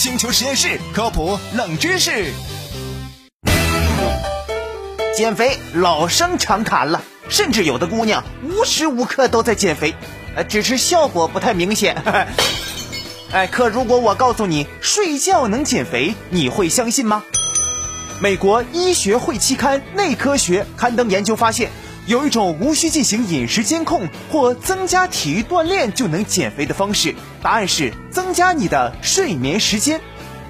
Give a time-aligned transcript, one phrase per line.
[0.00, 2.32] 星球实验室科普冷知识。
[5.14, 9.94] 减肥老生常谈了，甚至有的姑娘无时无刻都在减肥，
[10.34, 12.02] 呃，只是效果不太明显。
[13.30, 17.22] 哎，可如果我告诉你睡觉能减肥，你会相信吗？
[18.22, 21.70] 美国医学会期刊《内科学》刊登研究发现，
[22.06, 30.00] 有一种无需进行饮食监控或增加体育锻炼就能减肥的方式，答案是增加你的睡眠时间。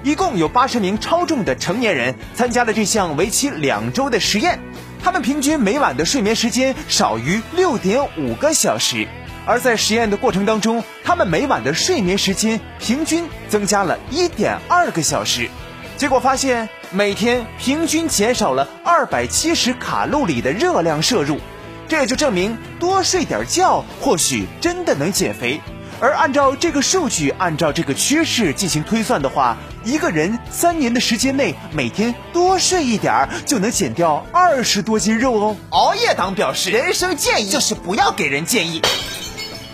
[0.03, 4.59] 一共有八十名超重的成年人参加了这项为期两周的实验，
[5.03, 9.07] 他们平均每晚的睡眠时间少于六点五个小时。
[9.45, 15.49] 而在实验的过程当中，他们每晚的睡眠时间平均增加了一点二个小时，
[15.97, 21.39] 结果发现每天平均减少了二百七十卡路里的热量摄入，
[21.87, 25.61] 这也就证明多睡点觉或许真的能减肥。
[26.01, 29.55] 而按照这个数据，按照这个趋势进行推算的话，
[29.85, 35.55] 一个人三年的时间内每天多睡一点儿，就能减掉二十多斤肉哦。
[35.69, 38.81] 熬夜党表示，人生建议就是不要给人建议。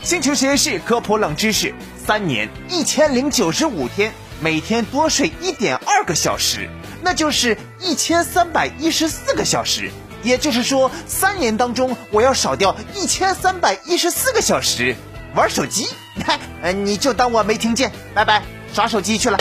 [0.04, 6.70] 星球实验室科普冷知识：三年一千零九十五天，每天多睡一点二个小时，
[7.02, 9.92] 那就是一千三百一十四个小时。
[10.24, 14.96] 也就是说，三年当中我要少掉一千三百一十四个小时
[15.36, 15.88] 玩手机。
[16.26, 16.40] 嗨，
[16.74, 18.44] 你就当我没听见，拜拜，
[18.74, 19.38] 耍手机去了。